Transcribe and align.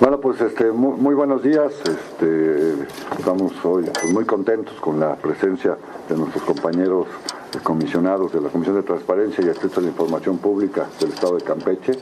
Bueno, 0.00 0.18
pues 0.18 0.40
este, 0.40 0.72
muy, 0.72 1.14
buenos 1.14 1.40
días. 1.44 1.72
Este, 1.84 2.72
estamos 3.16 3.52
hoy 3.64 3.84
pues, 3.84 4.12
muy 4.12 4.24
contentos 4.24 4.74
con 4.80 4.98
la 4.98 5.14
presencia 5.14 5.78
de 6.08 6.16
nuestros 6.16 6.42
compañeros 6.42 7.06
comisionados 7.62 8.32
de 8.32 8.40
la 8.40 8.48
Comisión 8.48 8.74
de 8.74 8.82
Transparencia 8.82 9.44
y 9.44 9.48
Acceso 9.50 9.78
a 9.78 9.82
la 9.84 9.90
Información 9.90 10.38
Pública 10.38 10.86
del 10.98 11.10
Estado 11.10 11.36
de 11.36 11.44
Campeche. 11.44 11.92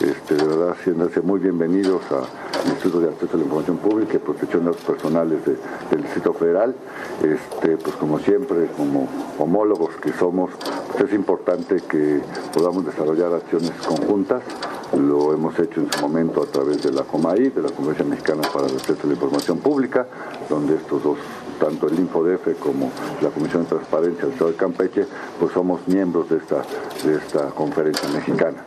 Este, 0.00 0.36
de 0.36 0.44
verdad, 0.44 0.76
siéndanse 0.84 1.22
muy 1.22 1.40
bienvenidos 1.40 2.02
al 2.12 2.70
Instituto 2.70 3.00
de 3.00 3.08
Acceso 3.08 3.34
a 3.34 3.38
la 3.38 3.44
Información 3.44 3.78
Pública 3.78 4.14
y 4.14 4.18
Protección 4.18 4.64
de 4.64 4.70
Datos 4.70 4.84
Personales 4.84 5.44
del 5.44 6.02
Distrito 6.02 6.32
Federal. 6.32 6.76
Este, 7.20 7.76
pues 7.78 7.96
como 7.96 8.20
siempre, 8.20 8.68
como 8.76 9.08
homólogos 9.40 9.96
que 9.96 10.12
somos, 10.12 10.52
pues, 10.92 11.04
es 11.06 11.14
importante 11.14 11.78
que 11.88 12.20
podamos 12.54 12.86
desarrollar 12.86 13.34
acciones 13.34 13.72
conjuntas 13.84 14.42
lo 14.96 15.32
hemos 15.32 15.58
hecho 15.58 15.80
en 15.80 15.92
su 15.92 16.00
momento 16.00 16.42
a 16.42 16.46
través 16.46 16.82
de 16.82 16.92
la 16.92 17.02
COMAI, 17.02 17.50
de 17.50 17.62
la 17.62 17.70
Convención 17.70 18.10
Mexicana 18.10 18.42
para 18.52 18.66
el 18.66 18.74
Acceso 18.74 19.00
a 19.04 19.06
la 19.06 19.14
Información 19.14 19.58
Pública, 19.58 20.06
donde 20.48 20.76
estos 20.76 21.02
dos, 21.02 21.18
tanto 21.58 21.88
el 21.88 21.98
InfoDF 21.98 22.58
como 22.58 22.90
la 23.20 23.30
Comisión 23.30 23.62
de 23.62 23.68
Transparencia 23.68 24.24
del 24.24 24.32
Estado 24.32 24.50
de 24.50 24.56
Campeche, 24.56 25.06
pues 25.38 25.52
somos 25.52 25.86
miembros 25.86 26.28
de 26.28 26.38
esta, 26.38 26.62
de 27.04 27.16
esta 27.16 27.46
conferencia 27.50 28.08
mexicana. 28.10 28.64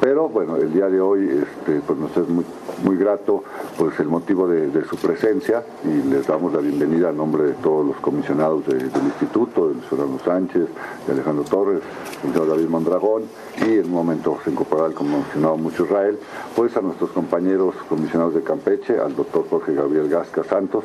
Pero 0.00 0.28
bueno, 0.28 0.56
el 0.56 0.72
día 0.72 0.88
de 0.88 1.00
hoy 1.00 1.28
este, 1.28 1.80
pues 1.86 1.98
nos 1.98 2.16
es 2.16 2.28
muy, 2.28 2.44
muy 2.82 2.96
grato 2.96 3.42
pues 3.78 3.98
el 4.00 4.08
motivo 4.08 4.46
de, 4.48 4.84
su 4.84 4.96
presencia 4.96 5.62
y 5.84 6.08
les 6.08 6.26
damos 6.26 6.52
la 6.52 6.60
bienvenida 6.60 7.08
a 7.08 7.12
nombre 7.12 7.44
de 7.44 7.52
todos 7.54 7.86
los 7.86 7.96
comisionados 7.96 8.66
del 8.66 8.82
instituto, 8.82 9.68
del 9.68 9.82
señor 9.88 10.08
Sánchez, 10.24 10.66
de 11.06 11.12
Alejandro 11.12 11.44
Torres, 11.44 11.80
del 12.22 12.32
señor 12.32 12.48
David 12.48 12.68
Mondragón 12.68 13.22
y 13.66 13.78
en 13.78 13.86
un 13.86 13.92
momento 13.92 14.38
se 14.44 14.50
incorporará 14.50 14.88
el 14.88 14.94
comisionado 14.94 15.56
Mucho 15.56 15.84
Israel, 15.84 16.18
pues 16.54 16.76
a 16.76 16.80
nuestros 16.80 17.10
compañeros 17.10 17.74
comisionados 17.88 18.34
de 18.34 18.42
Campeche, 18.42 18.98
al 18.98 19.14
doctor 19.16 19.46
Jorge 19.48 19.74
Gabriel 19.74 20.08
Gasca 20.08 20.44
Santos, 20.44 20.84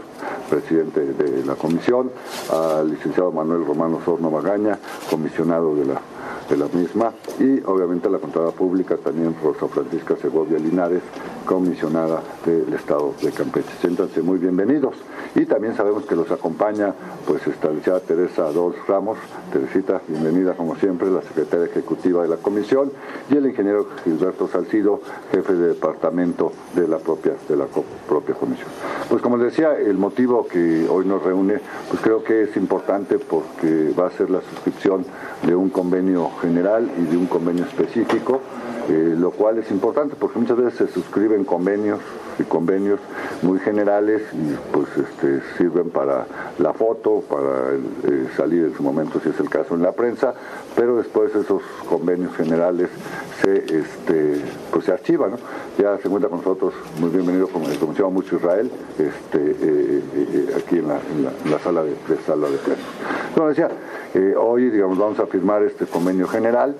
presidente 0.49 1.13
de 1.13 1.45
la 1.45 1.55
comisión, 1.55 2.11
al 2.51 2.89
licenciado 2.89 3.31
Manuel 3.31 3.65
Romano 3.65 3.99
Sorno 4.05 4.29
Magaña, 4.29 4.77
comisionado 5.09 5.75
de 5.75 5.85
la 5.85 6.01
de 6.49 6.57
la 6.57 6.67
misma 6.67 7.13
y 7.39 7.61
obviamente 7.65 8.09
la 8.09 8.17
Contralora 8.17 8.55
Pública 8.55 8.97
también 8.97 9.35
Rosa 9.43 9.67
Francisca 9.67 10.15
Segovia 10.17 10.57
Linares, 10.57 11.01
comisionada 11.45 12.21
del 12.45 12.73
Estado 12.73 13.13
de 13.21 13.31
Campeche. 13.31 13.69
Siéntanse 13.81 14.21
muy 14.21 14.37
bienvenidos 14.39 14.95
y 15.35 15.45
también 15.45 15.75
sabemos 15.75 16.05
que 16.05 16.15
los 16.15 16.31
acompaña 16.31 16.93
pues 17.25 17.45
esta 17.47 17.69
licenciada 17.69 17.99
Teresa 17.99 18.51
Dos 18.51 18.75
Ramos, 18.87 19.17
Teresita, 19.51 20.01
bienvenida 20.07 20.53
como 20.55 20.75
siempre, 20.75 21.09
la 21.09 21.21
secretaria 21.21 21.65
ejecutiva 21.65 22.23
de 22.23 22.29
la 22.29 22.37
comisión 22.37 22.91
y 23.29 23.37
el 23.37 23.45
ingeniero 23.45 23.87
Gilberto 24.03 24.47
Salcido, 24.47 25.01
jefe 25.31 25.53
de 25.53 25.69
departamento 25.69 26.51
de 26.75 26.87
la 26.87 26.97
propia, 26.97 27.33
de 27.47 27.55
la 27.55 27.65
propia 28.07 28.35
comisión. 28.35 28.69
Pues 29.07 29.21
como 29.21 29.37
les 29.37 29.51
decía, 29.51 29.77
el 29.77 29.97
motivo 29.97 30.47
que 30.47 30.87
hoy 30.89 31.05
nos 31.05 31.23
reúne, 31.23 31.59
pues 31.89 32.01
creo 32.01 32.23
que 32.23 32.43
es 32.43 32.57
importante 32.57 33.19
porque 33.19 33.93
va 33.97 34.07
a 34.07 34.11
ser 34.11 34.29
la 34.29 34.41
suscripción 34.41 35.05
de 35.43 35.55
un 35.55 35.69
convenio 35.69 36.29
general 36.41 36.89
y 36.97 37.03
de 37.03 37.17
un 37.17 37.27
convenio 37.27 37.65
específico, 37.65 38.41
eh, 38.89 39.15
lo 39.17 39.31
cual 39.31 39.57
es 39.57 39.69
importante 39.71 40.15
porque 40.19 40.39
muchas 40.39 40.57
veces 40.57 40.75
se 40.75 40.87
suscriben 40.87 41.43
convenios 41.43 41.99
y 42.39 42.43
convenios 42.43 42.99
muy 43.41 43.59
generales 43.59 44.21
y 44.33 44.55
pues 44.71 44.87
este, 44.97 45.41
sirven 45.57 45.89
para 45.89 46.25
la 46.57 46.73
foto, 46.73 47.21
para 47.29 47.73
eh, 47.73 48.27
salir 48.35 48.65
en 48.65 48.75
su 48.75 48.83
momento 48.83 49.19
si 49.21 49.29
es 49.29 49.39
el 49.39 49.49
caso 49.49 49.75
en 49.75 49.81
la 49.81 49.91
prensa, 49.91 50.33
pero 50.75 50.97
después 50.97 51.35
esos 51.35 51.61
convenios 51.87 52.35
generales 52.35 52.89
se 53.41 53.57
este, 53.57 54.41
pues 54.71 54.85
se 54.85 54.91
archivan, 54.91 55.31
Ya 55.77 55.97
se 55.97 56.07
encuentra 56.07 56.29
con 56.29 56.39
nosotros, 56.39 56.73
muy 56.99 57.09
bienvenido 57.09 57.47
como 57.47 57.67
el 57.67 57.77
comisionado 57.77 58.11
Mucho 58.11 58.35
Israel, 58.35 58.71
este, 58.97 59.55
eh, 59.61 60.55
aquí 60.57 60.77
en 60.77 60.87
la, 60.87 61.59
sala 61.59 61.83
de, 61.83 61.95
sala 62.25 62.47
de 62.49 62.57
plenos. 62.57 63.49
decía, 63.49 63.69
hoy 64.37 64.69
digamos 64.69 64.97
vamos 64.97 65.19
a 65.19 65.27
firmar 65.27 65.63
este 65.63 65.85
convenio 65.85 66.27
general, 66.27 66.75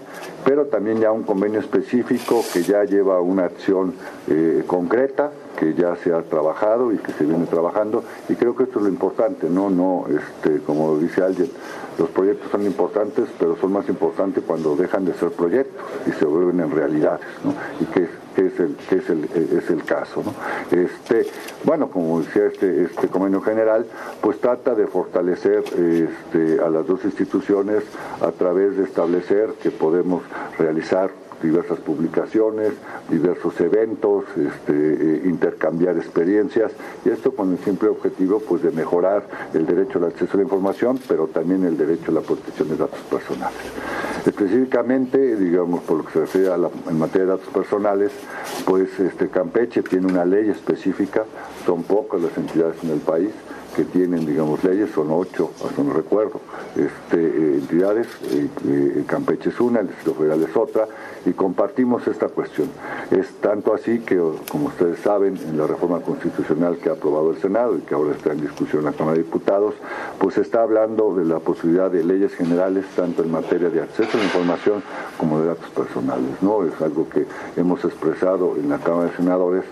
pero 0.45 0.65
también 0.65 0.99
ya 0.99 1.11
un 1.11 1.23
convenio 1.23 1.59
específico 1.59 2.43
que 2.53 2.63
ya 2.63 2.83
lleva 2.83 3.21
una 3.21 3.45
acción 3.45 3.93
eh, 4.27 4.63
concreta 4.67 5.31
que 5.59 5.73
ya 5.73 5.95
se 5.97 6.13
ha 6.13 6.21
trabajado 6.21 6.93
y 6.93 6.97
que 6.97 7.11
se 7.11 7.25
viene 7.25 7.45
trabajando 7.45 8.03
y 8.29 8.35
creo 8.35 8.55
que 8.55 8.63
esto 8.63 8.79
es 8.79 8.83
lo 8.83 8.89
importante, 8.89 9.49
no, 9.49 9.69
no, 9.69 10.05
este, 10.07 10.59
como 10.61 10.97
dice 10.97 11.21
alguien, 11.21 11.49
los 11.97 12.09
proyectos 12.09 12.49
son 12.49 12.65
importantes, 12.65 13.27
pero 13.37 13.57
son 13.57 13.73
más 13.73 13.89
importantes 13.89 14.41
cuando 14.47 14.75
dejan 14.77 15.03
de 15.03 15.13
ser 15.13 15.31
proyectos 15.31 15.83
y 16.07 16.11
se 16.11 16.23
vuelven 16.23 16.61
en 16.61 16.71
realidades, 16.71 17.27
¿no? 17.43 17.53
Y 17.81 17.85
que, 17.93 18.03
es 18.37 18.57
el, 18.57 18.75
que 18.87 18.95
es 18.95 19.09
el, 19.09 19.25
es 19.25 19.69
el 19.69 19.83
caso, 19.83 20.23
¿no? 20.23 20.33
Este, 20.71 21.27
bueno, 21.65 21.89
como 21.89 22.21
decía 22.21 22.45
este, 22.45 22.83
este 22.83 23.09
convenio 23.09 23.41
general, 23.41 23.85
pues 24.21 24.39
trata 24.39 24.75
de 24.75 24.87
fortalecer 24.87 25.65
este, 25.73 26.61
a 26.61 26.69
las 26.69 26.87
dos 26.87 27.03
instituciones 27.03 27.83
a 28.21 28.31
través 28.31 28.77
de 28.77 28.83
establecer 28.85 29.49
que 29.61 29.71
podemos 29.71 30.23
realizar 30.57 31.11
diversas 31.41 31.79
publicaciones, 31.79 32.73
diversos 33.09 33.59
eventos, 33.61 34.25
este, 34.35 34.73
eh, 34.73 35.21
intercambiar 35.25 35.97
experiencias 35.97 36.71
y 37.05 37.09
esto 37.09 37.31
con 37.31 37.51
el 37.51 37.59
simple 37.59 37.89
objetivo 37.89 38.39
pues 38.39 38.63
de 38.63 38.71
mejorar 38.71 39.27
el 39.53 39.65
derecho 39.65 39.99
al 39.99 40.05
acceso 40.05 40.33
a 40.33 40.37
la 40.37 40.43
información, 40.43 40.99
pero 41.07 41.27
también 41.27 41.63
el 41.63 41.77
derecho 41.77 42.11
a 42.11 42.15
la 42.15 42.21
protección 42.21 42.69
de 42.69 42.77
datos 42.77 42.99
personales. 43.09 43.59
Específicamente, 44.25 45.35
digamos, 45.35 45.81
por 45.83 45.97
lo 45.97 46.05
que 46.05 46.13
se 46.13 46.19
refiere 46.19 46.49
a 46.49 46.57
la, 46.57 46.69
en 46.89 46.99
materia 46.99 47.25
de 47.25 47.31
datos 47.31 47.53
personales, 47.53 48.11
pues 48.65 48.99
este 48.99 49.29
Campeche 49.29 49.81
tiene 49.81 50.07
una 50.07 50.25
ley 50.25 50.49
específica, 50.49 51.25
son 51.65 51.83
pocas 51.83 52.21
las 52.21 52.37
entidades 52.37 52.83
en 52.83 52.91
el 52.91 52.99
país 52.99 53.31
que 53.79 53.85
tienen, 53.85 54.25
digamos, 54.25 54.61
leyes, 54.61 54.89
son 54.91 55.07
ocho, 55.09 55.51
hasta 55.65 55.81
no 55.81 55.93
recuerdo, 55.93 56.41
este, 56.75 57.15
eh, 57.15 57.55
entidades, 57.59 58.07
eh, 58.29 58.49
eh, 58.67 59.03
Campeche 59.07 59.51
es 59.51 59.59
una, 59.61 59.79
el 59.79 59.87
Distrito 59.87 60.15
Federal 60.15 60.43
es 60.43 60.53
otra, 60.57 60.85
y 61.25 61.31
compartimos 61.31 62.05
esta 62.07 62.27
cuestión. 62.27 62.69
Es 63.11 63.27
tanto 63.41 63.73
así 63.73 63.99
que, 63.99 64.21
como 64.49 64.67
ustedes 64.67 64.99
saben, 64.99 65.37
en 65.37 65.57
la 65.57 65.67
reforma 65.67 66.01
constitucional 66.01 66.77
que 66.77 66.89
ha 66.89 66.93
aprobado 66.93 67.31
el 67.31 67.37
Senado 67.37 67.77
y 67.77 67.81
que 67.81 67.95
ahora 67.95 68.11
está 68.11 68.33
en 68.33 68.41
discusión 68.41 68.79
en 68.79 68.91
la 68.91 68.93
Cámara 68.93 69.17
de 69.17 69.23
Diputados, 69.23 69.75
pues 70.19 70.37
está 70.37 70.61
hablando 70.63 71.15
de 71.15 71.25
la 71.25 71.39
posibilidad 71.39 71.89
de 71.89 72.03
leyes 72.03 72.33
generales, 72.35 72.85
tanto 72.95 73.23
en 73.23 73.31
materia 73.31 73.69
de 73.69 73.81
acceso 73.81 74.09
a 74.13 74.17
la 74.17 74.23
información 74.23 74.83
como 75.17 75.39
de 75.39 75.47
datos 75.47 75.69
personales, 75.69 76.31
¿no? 76.41 76.65
Es 76.65 76.81
algo 76.81 77.07
que 77.09 77.25
hemos 77.55 77.83
expresado 77.83 78.55
en 78.57 78.69
la 78.69 78.77
Cámara 78.77 79.09
de 79.09 79.15
Senadores 79.15 79.63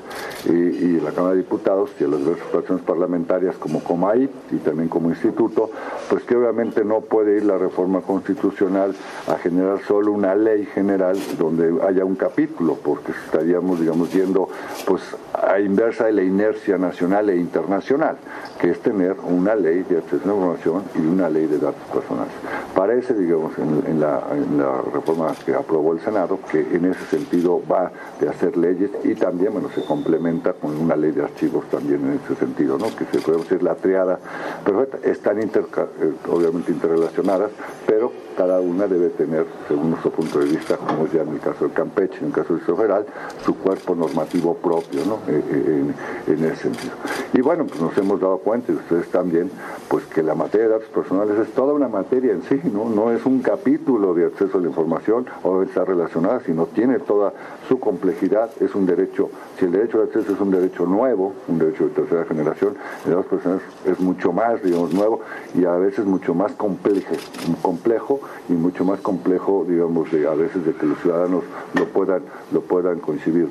y, 0.46 0.50
en 0.98 1.04
la 1.04 1.12
Cámara 1.12 1.36
de 1.36 1.42
Diputados 1.42 1.92
y 2.00 2.04
en 2.04 2.12
las 2.12 2.20
diversas 2.20 2.48
fracciones 2.48 2.84
parlamentarias 2.84 3.56
como 3.58 3.84
COMAI 3.98 4.30
y 4.52 4.58
también 4.58 4.90
como 4.90 5.10
instituto, 5.10 5.72
pues 6.10 6.24
que 6.24 6.36
obviamente 6.36 6.86
no 6.86 7.02
puede 7.02 7.38
ir 7.38 7.46
la 7.46 7.58
reforma 7.58 8.02
constitucional 8.02 8.96
a 9.28 9.36
generar 9.38 9.80
solo 9.88 10.12
una 10.12 10.36
ley 10.36 10.66
general 10.66 11.18
donde 11.38 11.74
haya 11.86 12.06
un 12.06 12.16
capítulo, 12.16 12.76
porque 12.76 13.12
estaríamos, 13.26 13.80
digamos, 13.80 14.14
yendo 14.14 14.50
pues 14.86 15.02
a 15.34 15.60
inversa 15.60 16.06
de 16.06 16.14
la 16.14 16.24
inercia 16.24 16.78
nacional 16.78 17.30
e 17.30 17.38
internacional, 17.38 18.18
que 18.60 18.72
es 18.72 18.80
tener 18.80 19.16
una 19.24 19.56
ley 19.56 19.84
de 19.84 19.98
acceso 19.98 20.24
a 20.24 20.28
la 20.28 20.34
información 20.34 20.84
y 20.96 21.00
una 21.00 21.30
ley 21.30 21.48
de 21.48 21.58
datos 21.58 21.84
personales. 21.94 22.34
Parece, 22.76 23.14
digamos, 23.14 23.54
en, 23.58 24.00
la, 24.00 24.22
reforma 24.94 25.34
que 25.46 25.54
aprobó 25.54 25.94
el 25.94 26.00
Senado, 26.00 26.40
que 26.52 26.60
en 26.60 26.86
ese 26.86 27.04
sentido 27.06 27.62
va 27.70 27.92
de 28.20 28.30
hacer 28.30 28.58
leyes 28.58 28.92
y 29.04 29.16
también, 29.16 29.54
bueno, 29.54 29.70
se 29.74 29.84
complementa 29.84 30.54
con 30.54 30.76
una 30.76 30.96
ley 30.96 31.12
de 31.12 31.24
archivos 31.24 31.66
también 31.70 32.02
en 32.02 32.20
ese 32.24 32.36
sentido, 32.36 32.78
¿no? 32.78 32.88
Que 32.96 33.06
se 33.06 33.20
puede 33.20 33.40
decir 33.40 33.64
la 33.64 33.76
triada 33.78 34.20
perfecta, 34.66 34.98
están 35.10 35.42
inter, 35.42 35.66
eh, 36.02 36.14
obviamente 36.30 36.72
interrelacionadas, 36.72 37.52
pero 37.86 38.12
cada 38.38 38.62
una 38.62 38.86
debe 38.86 39.10
tener, 39.10 39.48
según 39.68 39.90
nuestro 39.90 40.12
punto 40.12 40.40
de 40.40 40.46
vista, 40.46 40.78
como 40.78 41.08
ya 41.08 41.24
en 41.24 41.30
el 41.30 41.40
caso 41.40 41.66
del 41.66 41.74
Campeche, 41.74 42.20
en 42.20 42.28
el 42.28 42.32
caso 42.32 42.50
del 42.50 42.58
Distrito 42.58 42.78
Federal, 42.78 43.06
su 43.44 43.56
cuerpo 43.58 43.96
normativo 43.96 44.54
propio, 44.54 45.04
¿no? 45.06 45.16
Eh, 45.28 45.44
eh, 45.52 45.94
en, 46.28 46.46
ese 46.46 46.56
sentido. 46.56 46.94
Y 47.34 47.42
bueno, 47.42 47.66
pues 47.66 47.82
nos 47.82 47.98
hemos 47.98 48.22
dado 48.22 48.38
cuenta, 48.38 48.72
y 48.72 48.76
ustedes 48.76 49.08
también, 49.10 49.50
pues 49.88 50.06
que 50.06 50.22
la 50.22 50.36
materia 50.36 50.68
de 50.68 50.74
datos 50.74 50.90
personales 50.90 51.38
es 51.40 51.52
toda 51.56 51.74
una 51.74 51.88
materia 51.88 52.32
en 52.32 52.44
sí, 52.44 52.62
¿no? 52.72 52.88
No 52.88 53.12
es 53.12 53.26
un 53.26 53.42
capítulo 53.42 54.14
de 54.14 54.26
acceso 54.26 54.60
a 54.60 54.62
la 54.62 54.68
información 54.68 55.26
o 55.42 55.64
está 55.64 55.84
relacionada, 55.84 56.40
sino 56.46 56.68
tiene 56.68 57.00
toda 57.00 57.34
su 57.68 57.80
complejidad, 57.80 58.52
es 58.60 58.76
un 58.76 58.86
derecho, 58.86 59.32
si 59.58 59.66
el 59.66 59.72
derecho 59.72 59.98
de 59.98 60.04
acceso 60.06 60.34
es 60.34 60.40
un 60.40 60.52
derecho 60.52 60.86
nuevo, 60.86 61.34
un 61.48 61.58
derecho 61.58 61.86
de 61.86 61.90
tercera 61.90 62.24
generación, 62.26 62.76
el 63.04 63.10
de 63.10 63.16
datos 63.16 63.32
personales 63.32 63.64
es 63.86 64.00
mucho 64.00 64.32
más, 64.32 64.62
digamos, 64.62 64.94
nuevo 64.94 65.22
y 65.56 65.66
a 65.66 65.74
veces 65.74 66.06
mucho 66.06 66.36
más 66.36 66.52
complejo, 66.52 67.16
complejo 67.64 68.20
y 68.50 68.54
mucho 68.54 68.86
más 68.86 69.00
complejo, 69.02 69.66
digamos, 69.68 70.08
a 70.14 70.34
veces 70.36 70.66
de 70.66 70.74
que 70.74 70.86
los 70.86 71.00
ciudadanos 71.00 71.44
lo 71.74 71.86
puedan, 71.86 72.22
lo 72.52 72.62
puedan. 72.62 73.02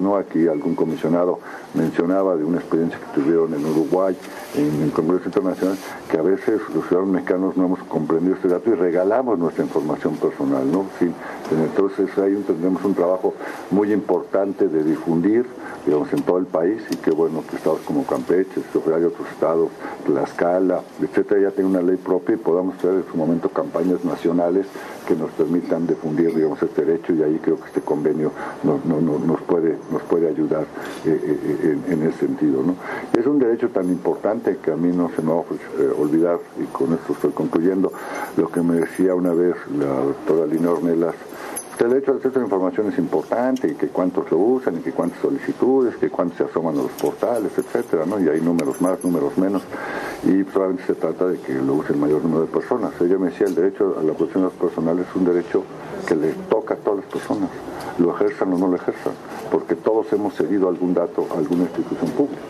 ¿no? 0.00 0.16
Aquí 0.16 0.46
algún 0.48 0.74
comisionado 0.74 1.38
mencionaba 1.74 2.36
de 2.36 2.44
una 2.44 2.58
experiencia 2.58 2.98
que 2.98 3.20
tuvieron 3.20 3.52
en 3.54 3.64
Uruguay, 3.64 4.16
en 4.54 4.82
el 4.82 4.92
Congreso 4.92 5.24
Internacional, 5.26 5.76
que 6.10 6.18
a 6.18 6.22
veces 6.22 6.60
los 6.74 6.86
ciudadanos 6.86 7.14
mexicanos 7.14 7.56
no 7.56 7.66
hemos 7.66 7.82
comprendido 7.84 8.36
este 8.36 8.48
dato 8.48 8.70
y 8.70 8.74
regalamos 8.74 9.38
nuestra 9.38 9.64
información 9.64 10.16
personal. 10.16 10.70
¿no? 10.70 10.86
Entonces 11.50 12.16
ahí 12.18 12.42
tenemos 12.46 12.84
un 12.84 12.94
trabajo 12.94 13.34
muy 13.70 13.92
importante 13.92 14.68
de 14.68 14.84
difundir 14.84 15.46
digamos, 15.86 16.12
en 16.12 16.22
todo 16.22 16.38
el 16.38 16.46
país 16.46 16.82
y 16.90 16.96
qué 16.96 17.12
bueno 17.12 17.44
que 17.48 17.56
estados 17.56 17.80
como 17.80 18.04
Campeche, 18.04 18.60
hay 18.94 19.04
otros 19.04 19.28
estados, 19.30 19.68
Tlaxcala, 20.04 20.82
etcétera, 21.00 21.42
ya 21.42 21.50
tienen 21.52 21.72
una 21.72 21.82
ley 21.82 21.96
propia 21.96 22.34
y 22.34 22.38
podamos 22.38 22.76
hacer 22.76 22.94
en 22.94 23.04
su 23.10 23.16
momento 23.16 23.48
campañas 23.48 24.04
nacionales 24.04 24.65
que 25.06 25.14
nos 25.14 25.30
permitan 25.32 25.86
difundir 25.86 26.34
digamos, 26.34 26.62
este 26.62 26.84
derecho 26.84 27.12
y 27.14 27.22
ahí 27.22 27.38
creo 27.42 27.56
que 27.56 27.66
este 27.66 27.80
convenio 27.80 28.32
nos, 28.64 28.84
nos, 28.84 29.40
puede, 29.42 29.76
nos 29.90 30.02
puede 30.02 30.28
ayudar 30.28 30.64
eh, 31.04 31.20
eh, 31.62 31.78
en, 31.88 32.02
ese 32.02 32.18
sentido. 32.18 32.62
¿no? 32.62 32.74
Es 33.18 33.26
un 33.26 33.38
derecho 33.38 33.68
tan 33.70 33.88
importante 33.88 34.56
que 34.56 34.72
a 34.72 34.76
mí 34.76 34.94
no 34.94 35.10
se 35.14 35.22
me 35.22 35.32
va 35.32 35.38
a 35.38 35.42
eh, 35.42 35.92
olvidar, 35.98 36.38
y 36.60 36.64
con 36.64 36.92
esto 36.92 37.12
estoy 37.12 37.32
concluyendo, 37.32 37.92
lo 38.36 38.48
que 38.48 38.60
me 38.62 38.76
decía 38.80 39.14
una 39.14 39.32
vez 39.32 39.54
la 39.78 39.86
doctora 39.86 40.46
Lina 40.46 40.70
Ornelas, 40.72 41.14
el 41.78 41.90
derecho 41.90 42.12
al 42.12 42.16
acceso 42.16 42.36
a 42.36 42.38
la 42.38 42.46
información 42.46 42.88
es 42.90 42.98
importante 42.98 43.68
y 43.68 43.74
que 43.74 43.88
cuántos 43.88 44.30
lo 44.30 44.38
usan 44.38 44.78
y 44.78 44.80
que 44.80 44.92
cuántas 44.92 45.20
solicitudes, 45.20 45.96
que 45.96 46.08
cuántos 46.08 46.38
se 46.38 46.44
asoman 46.44 46.74
a 46.78 46.82
los 46.82 46.92
portales, 46.92 47.52
etcétera, 47.56 48.06
¿no? 48.06 48.18
Y 48.18 48.28
hay 48.28 48.40
números 48.40 48.80
más, 48.80 49.04
números 49.04 49.36
menos 49.36 49.62
y 50.26 50.42
probablemente 50.42 50.92
se 50.92 50.94
trata 50.98 51.28
de 51.28 51.38
que 51.38 51.54
lo 51.54 51.74
use 51.74 51.92
el 51.92 51.98
mayor 51.98 52.22
número 52.22 52.42
de 52.42 52.48
personas. 52.48 52.92
Ella 53.00 53.16
me 53.16 53.30
decía, 53.30 53.46
el 53.46 53.54
derecho 53.54 53.96
a 53.98 54.02
la 54.02 54.12
protección 54.12 54.44
de 54.44 54.50
los 54.50 54.58
personales 54.58 55.06
es 55.08 55.16
un 55.16 55.24
derecho 55.24 55.62
que 56.06 56.16
le 56.16 56.32
toca 56.50 56.74
a 56.74 56.76
todas 56.78 57.04
las 57.04 57.12
personas, 57.12 57.48
lo 57.98 58.14
ejerzan 58.14 58.52
o 58.52 58.58
no 58.58 58.66
lo 58.66 58.76
ejerzan, 58.76 59.12
porque 59.52 59.76
todos 59.76 60.12
hemos 60.12 60.34
cedido 60.34 60.68
algún 60.68 60.94
dato 60.94 61.26
a 61.32 61.38
alguna 61.38 61.62
institución 61.62 62.10
pública 62.10 62.42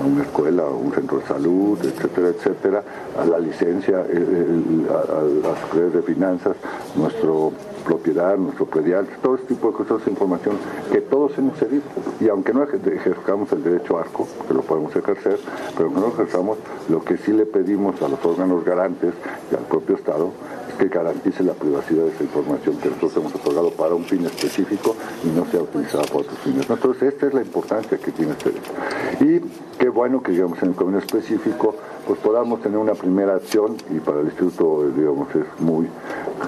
a 0.00 0.06
una 0.06 0.22
escuela, 0.24 0.64
a 0.64 0.70
un 0.70 0.92
centro 0.92 1.18
de 1.18 1.26
salud, 1.26 1.78
etcétera, 1.82 2.28
etcétera, 2.28 2.82
a 3.18 3.24
la 3.24 3.38
licencia, 3.38 3.98
a, 3.98 4.02
las 4.02 5.72
redes 5.72 5.94
de 5.94 6.02
finanzas, 6.02 6.56
nuestro 6.96 7.52
propiedad, 7.84 8.36
nuestro 8.36 8.66
predial, 8.66 9.06
todo 9.22 9.36
este 9.36 9.54
tipo 9.54 9.70
de 9.70 9.76
cosas, 9.76 10.06
información 10.08 10.56
que 10.90 11.00
todos 11.00 11.36
hemos 11.38 11.58
cedido. 11.58 11.82
Y 12.20 12.28
aunque 12.28 12.52
no 12.52 12.64
ejerzamos 12.64 13.52
el 13.52 13.62
derecho 13.62 13.98
arco, 13.98 14.26
que 14.48 14.54
lo 14.54 14.62
podemos 14.62 14.94
ejercer, 14.96 15.38
pero 15.76 15.88
aunque 15.88 16.00
no 16.00 16.08
ejerzamos, 16.08 16.58
lo 16.88 17.02
que 17.02 17.16
sí 17.16 17.32
le 17.32 17.46
pedimos 17.46 18.00
a 18.02 18.08
los 18.08 18.24
órganos 18.24 18.64
garantes 18.64 19.14
y 19.50 19.54
al 19.54 19.62
propio 19.62 19.96
Estado 19.96 20.32
es 20.68 20.74
que 20.76 20.88
garantice 20.88 21.42
la 21.42 21.52
privacidad 21.52 22.04
de 22.04 22.10
esa 22.10 22.24
información 22.24 22.76
que 22.78 22.88
nosotros 22.88 23.16
hemos 23.16 23.34
otorgado 23.34 23.70
para 23.70 23.94
un 23.94 24.04
fin 24.04 24.24
específico 24.24 24.96
y 25.22 25.28
no 25.28 25.44
sea 25.46 25.60
utilizada 25.60 26.04
para 26.04 26.20
otros 26.20 26.38
fines. 26.38 26.68
Entonces, 26.68 27.14
esta 27.14 27.26
es 27.26 27.34
la 27.34 27.42
importancia 27.42 27.98
que 27.98 28.12
tiene 28.12 28.32
este 28.32 28.50
derecho. 28.50 28.72
Y 29.20 29.73
qué 29.84 29.90
bueno 29.90 30.22
que, 30.22 30.32
digamos, 30.32 30.62
en 30.62 30.70
el 30.70 30.74
convenio 30.74 31.00
específico, 31.00 31.74
pues 32.06 32.18
podamos 32.20 32.62
tener 32.62 32.78
una 32.78 32.94
primera 32.94 33.34
acción 33.34 33.76
y 33.94 34.00
para 34.00 34.20
el 34.20 34.28
Instituto, 34.28 34.90
digamos, 34.96 35.28
es 35.34 35.44
muy 35.60 35.88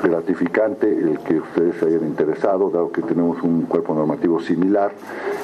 gratificante 0.03 0.89
el 0.89 1.19
que 1.19 1.41
ustedes 1.41 1.77
se 1.77 1.85
hayan 1.85 2.07
interesado, 2.07 2.71
dado 2.71 2.91
que 2.91 3.03
tenemos 3.03 3.43
un 3.43 3.63
cuerpo 3.63 3.95
normativo 3.95 4.41
similar 4.41 4.93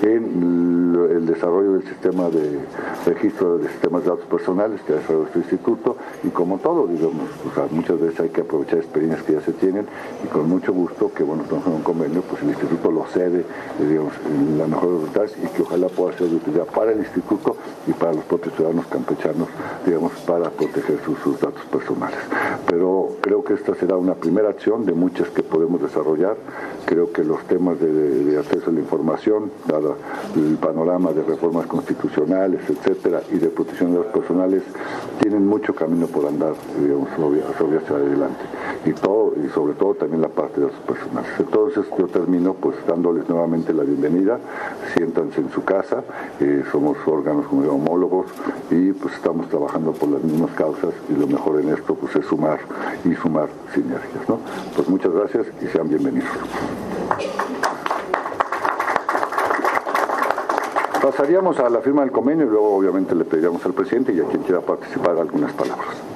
en 0.00 0.96
el 1.10 1.26
desarrollo 1.26 1.74
del 1.74 1.84
sistema 1.84 2.28
de 2.28 2.60
registro 3.06 3.58
de 3.58 3.68
sistemas 3.68 4.04
de 4.04 4.10
datos 4.10 4.26
personales 4.26 4.80
que 4.82 4.92
ha 4.92 4.96
desarrollado 4.96 5.26
este 5.26 5.38
instituto 5.40 5.96
y 6.24 6.28
como 6.28 6.58
todo, 6.58 6.86
digamos, 6.86 7.28
muchas 7.70 8.00
veces 8.00 8.20
hay 8.20 8.28
que 8.30 8.40
aprovechar 8.40 8.78
experiencias 8.78 9.22
que 9.22 9.32
ya 9.34 9.40
se 9.40 9.52
tienen 9.52 9.86
y 10.24 10.28
con 10.28 10.48
mucho 10.48 10.72
gusto 10.72 11.12
que, 11.14 11.22
bueno, 11.22 11.42
estamos 11.42 11.66
en 11.66 11.72
un 11.74 11.82
convenio, 11.82 12.22
pues 12.22 12.42
el 12.42 12.48
instituto 12.48 12.90
lo 12.90 13.04
cede, 13.06 13.40
eh, 13.40 13.86
digamos, 13.86 14.12
en 14.26 14.58
la 14.58 14.66
mejor 14.66 14.94
resultados 14.94 15.34
y 15.42 15.46
que 15.48 15.62
ojalá 15.62 15.88
pueda 15.88 16.16
ser 16.16 16.28
de 16.28 16.36
utilidad 16.36 16.66
para 16.66 16.92
el 16.92 16.98
instituto 16.98 17.56
y 17.87 17.93
para 17.93 18.12
los 18.12 18.25
propios 18.25 18.55
ciudadanos 18.55 18.87
campechanos, 18.87 19.49
digamos, 19.84 20.12
para 20.26 20.50
proteger 20.50 21.00
sus, 21.05 21.19
sus 21.19 21.40
datos 21.40 21.64
personales. 21.64 22.19
Pero 22.67 23.17
creo 23.20 23.43
que 23.43 23.55
esta 23.55 23.75
será 23.75 23.96
una 23.96 24.14
primera 24.14 24.50
acción 24.50 24.84
de 24.87 24.93
muchas 24.93 25.29
que 25.31 25.43
podemos 25.43 25.82
desarrollar. 25.82 26.37
Creo 26.87 27.12
que 27.12 27.25
los 27.25 27.43
temas 27.44 27.79
de, 27.81 28.38
acceso 28.38 28.70
a 28.70 28.73
la 28.73 28.81
información, 28.81 29.50
dado 29.67 29.96
el 30.37 30.56
panorama 30.56 31.12
de 31.12 31.23
reformas 31.23 31.67
constitucionales, 31.67 32.61
etcétera, 32.69 33.23
y 33.32 33.38
de 33.38 33.49
protección 33.49 33.93
de 33.93 33.99
datos 33.99 34.12
personales, 34.12 34.62
tienen 35.20 35.46
mucho 35.46 35.75
camino 35.75 36.06
por 36.06 36.26
andar, 36.26 36.55
digamos, 36.81 37.08
sobre 37.17 37.79
hacia 37.79 37.96
adelante. 37.96 38.44
Y 38.84 38.93
todo, 38.93 39.34
y 39.44 39.49
sobre 39.50 39.75
todo 39.75 39.94
también 39.94 40.23
la 40.23 40.29
parte 40.29 40.61
de 40.61 40.67
datos 40.67 40.81
personales. 40.81 41.31
Entonces 41.38 41.84
yo 41.99 42.06
termino 42.08 42.55
pues 42.55 42.76
dándoles 42.87 43.29
nuevamente 43.29 43.73
la 43.73 43.84
bienvenida, 43.84 44.38
siéntanse 44.94 45.40
en 45.40 45.50
su 45.50 45.64
casa, 45.64 46.02
eh, 46.40 46.64
somos 46.70 46.96
órganos 47.06 47.46
como 47.46 47.62
homólogos 47.72 48.26
y 48.70 48.92
pues 48.92 49.14
estamos 49.14 49.48
trabajando 49.48 49.92
por 49.92 50.08
las 50.08 50.22
mismas 50.22 50.50
causas 50.52 50.94
y 51.08 51.19
lo 51.19 51.26
mejor 51.26 51.60
en 51.60 51.70
esto 51.70 51.94
pues 51.94 52.14
es 52.16 52.26
sumar 52.26 52.60
y 53.04 53.14
sumar 53.14 53.48
sinergias. 53.74 54.28
¿no? 54.28 54.38
Pues 54.76 54.88
muchas 54.88 55.12
gracias 55.12 55.46
y 55.60 55.66
sean 55.66 55.88
bienvenidos. 55.88 56.30
Pasaríamos 61.02 61.58
a 61.58 61.69
la 61.69 61.80
firma 61.80 62.02
del 62.02 62.12
convenio 62.12 62.46
y 62.46 62.48
luego 62.48 62.76
obviamente 62.76 63.14
le 63.14 63.24
pediríamos 63.24 63.64
al 63.66 63.72
presidente 63.72 64.12
y 64.12 64.20
a 64.20 64.24
quien 64.24 64.42
quiera 64.44 64.60
participar 64.60 65.19
algunas 65.19 65.52
palabras. 65.52 66.11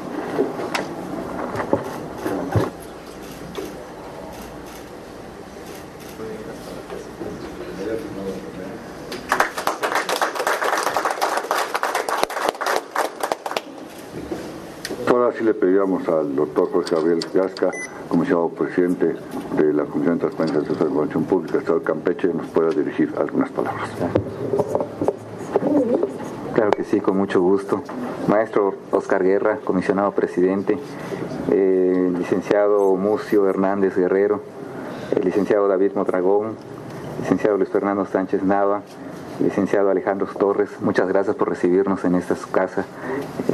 Pediríamos 15.87 16.09
al 16.09 16.35
doctor 16.35 16.71
José 16.73 16.97
Gabriel 16.97 17.21
Gasca, 17.33 17.71
comisionado 18.09 18.49
presidente 18.49 19.15
de 19.57 19.73
la 19.73 19.85
Comisión 19.85 20.15
de 20.15 20.21
Transparencia 20.21 20.61
de 20.61 20.69
la 20.69 20.85
Información 20.87 21.25
Pública, 21.25 21.59
Estado 21.59 21.79
de 21.79 21.85
Campeche, 21.85 22.29
nos 22.29 22.47
pueda 22.49 22.71
dirigir 22.71 23.13
algunas 23.17 23.51
palabras. 23.51 23.89
Claro 26.55 26.71
que 26.71 26.85
sí, 26.85 27.01
con 27.01 27.17
mucho 27.17 27.41
gusto. 27.41 27.83
Maestro 28.29 28.75
Oscar 28.91 29.23
Guerra, 29.23 29.59
comisionado 29.65 30.13
presidente, 30.13 30.79
eh, 31.53 32.13
licenciado 32.19 32.95
Mucio 32.97 33.49
Hernández 33.49 33.97
Guerrero, 33.97 34.41
el 35.15 35.25
licenciado 35.25 35.69
David 35.69 35.93
Motragón, 35.95 36.57
licenciado 37.21 37.57
Luis 37.59 37.69
Fernando 37.69 38.07
Sánchez 38.07 38.43
Nava, 38.43 38.83
licenciado 39.41 39.91
Alejandro 39.91 40.27
Torres, 40.27 40.71
muchas 40.81 41.09
gracias 41.09 41.37
por 41.37 41.49
recibirnos 41.49 42.05
en 42.05 42.15
esta 42.17 42.35
su 42.35 42.51
casa. 42.51 42.85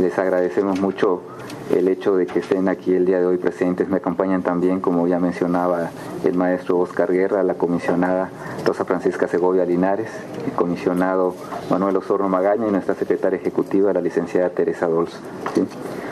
Les 0.00 0.18
agradecemos 0.18 0.80
mucho 0.80 1.22
el 1.72 1.88
hecho 1.88 2.16
de 2.16 2.26
que 2.26 2.40
estén 2.40 2.68
aquí 2.68 2.94
el 2.94 3.06
día 3.06 3.18
de 3.18 3.26
hoy 3.26 3.38
presentes. 3.38 3.88
Me 3.88 3.96
acompañan 3.96 4.42
también, 4.42 4.80
como 4.80 5.06
ya 5.06 5.18
mencionaba 5.18 5.90
el 6.24 6.34
maestro 6.34 6.78
Oscar 6.78 7.12
Guerra, 7.12 7.42
la 7.42 7.54
comisionada 7.54 8.30
Rosa 8.64 8.84
Francisca 8.84 9.26
Segovia 9.26 9.64
Linares, 9.64 10.10
el 10.46 10.52
comisionado 10.52 11.34
Manuel 11.70 11.96
Osorno 11.96 12.28
Magaña 12.28 12.68
y 12.68 12.70
nuestra 12.70 12.94
secretaria 12.94 13.38
ejecutiva, 13.38 13.92
la 13.92 14.00
licenciada 14.00 14.50
Teresa 14.50 14.86
Dols. 14.86 15.18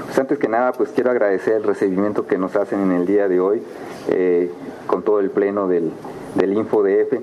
Pues 0.07 0.19
antes 0.19 0.39
que 0.39 0.49
nada, 0.49 0.73
pues 0.73 0.91
quiero 0.91 1.11
agradecer 1.11 1.55
el 1.55 1.63
recibimiento 1.63 2.27
que 2.27 2.39
nos 2.39 2.57
hacen 2.57 2.81
en 2.81 2.93
el 2.93 3.07
día 3.07 3.29
de 3.29 3.41
hoy 3.41 3.63
eh, 4.09 4.51
con 4.87 5.03
todo 5.03 5.21
el 5.21 5.31
pleno 5.31 5.69
del, 5.69 5.93
del 6.35 6.53
InfoDF 6.55 7.21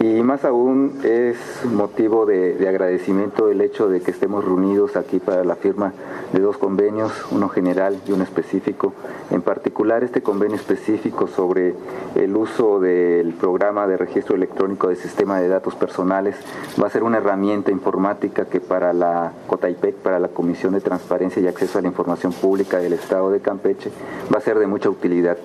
y 0.00 0.22
más 0.22 0.44
aún 0.44 1.00
es 1.02 1.36
motivo 1.64 2.24
de, 2.24 2.56
agradecimiento 2.68 3.48
el 3.48 3.60
hecho 3.60 3.88
de 3.88 4.00
que 4.00 4.12
estemos 4.12 4.44
reunidos 4.44 4.96
aquí 4.96 5.18
para 5.18 5.42
la 5.44 5.56
firma 5.56 5.92
de 6.32 6.40
dos 6.40 6.58
convenios, 6.58 7.12
uno 7.30 7.48
general 7.48 8.00
y 8.06 8.12
uno 8.12 8.24
específico. 8.24 8.92
En 9.30 9.42
particular 9.42 10.04
este 10.04 10.22
convenio 10.22 10.56
específico 10.56 11.26
sobre 11.26 11.74
el 12.14 12.36
uso 12.36 12.80
del 12.80 13.32
programa 13.34 13.86
de 13.86 13.96
registro 13.96 14.36
electrónico 14.36 14.88
del 14.88 14.96
sistema 14.96 15.40
de 15.40 15.48
datos 15.48 15.74
personales 15.74 16.36
va 16.80 16.86
a 16.86 16.90
ser 16.90 17.02
una 17.02 17.18
herramienta 17.18 17.70
informática 17.70 18.46
que 18.46 18.60
para 18.60 18.92
la 18.92 19.32
COTAIPEC, 19.46 19.96
para 19.96 20.18
la 20.18 20.28
Comisión 20.28 20.74
de 20.74 20.80
Transparencia 20.80 21.40
y 21.42 21.46
Acceso 21.46 21.78
a 21.78 21.82
la 21.82 21.88
Información 21.88 22.32
Pública 22.32 22.78
del 22.78 22.92
Estado 22.92 23.30
de 23.30 23.40
Campeche, 23.40 23.90
va 24.32 24.38
a 24.38 24.40
ser 24.40 24.58
de 24.58 24.66
mucha 24.66 24.90
utilidad. 24.90 25.36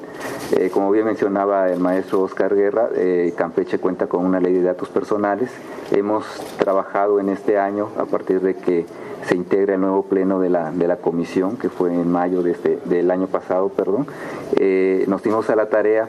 Eh, 0.52 0.70
como 0.72 0.92
bien 0.92 1.06
mencionaba 1.06 1.70
el 1.70 1.80
maestro 1.80 2.22
Oscar 2.22 2.56
Guerra, 2.56 2.90
eh, 2.96 3.34
Campeche 3.36 3.80
cuenta 3.80 4.08
con 4.08 4.26
una 4.26 4.40
ley 4.40 4.54
de 4.54 4.62
datos 4.62 4.90
personales. 4.90 5.50
Hemos 5.92 6.26
trabajado 6.58 7.20
en 7.20 7.30
este 7.30 7.58
año 7.58 7.90
a 7.98 8.06
partir 8.06 8.42
de 8.42 8.56
que 8.56 8.86
se 9.28 9.36
integra 9.36 9.76
el 9.76 9.82
nuevo 9.82 10.04
pleno 10.04 10.40
de 10.40 10.50
la, 10.50 10.72
de 10.72 10.88
la 10.88 10.98
comisión, 10.98 11.58
que 11.58 11.70
fue 11.70 11.94
en 11.94 12.12
mayo 12.12 12.44
de 12.44 12.52
este, 12.52 12.80
del 12.86 13.12
año 13.12 13.28
pasado, 13.28 13.70
perdón. 13.70 14.08
Eh, 14.56 15.06
nos 15.08 15.24
dimos 15.24 15.50
a 15.50 15.56
la 15.56 15.70
tarea 15.70 16.08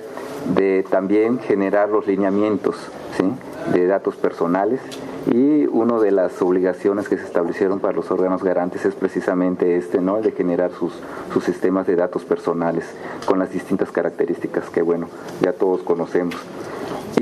de 0.55 0.85
también 0.91 1.39
generar 1.39 1.89
los 1.89 2.07
lineamientos 2.07 2.77
de 3.73 3.87
datos 3.87 4.17
personales 4.17 4.81
y 5.31 5.67
una 5.67 5.99
de 5.99 6.11
las 6.11 6.43
obligaciones 6.43 7.09
que 7.09 7.17
se 7.17 7.25
establecieron 7.25 7.81
para 7.81 7.95
los 7.95 8.11
órganos 8.11 8.43
garantes 8.43 8.85
es 8.85 8.95
precisamente 8.95 9.77
este, 9.77 10.01
¿no? 10.01 10.19
El 10.19 10.25
de 10.25 10.33
generar 10.33 10.73
sus, 10.73 10.93
sus 11.33 11.45
sistemas 11.45 11.87
de 11.87 11.97
datos 11.97 12.25
personales 12.25 12.85
con 13.25 13.39
las 13.39 13.51
distintas 13.51 13.91
características 13.91 14.69
que, 14.69 14.83
bueno, 14.83 15.09
ya 15.41 15.53
todos 15.53 15.83
conocemos. 15.83 16.37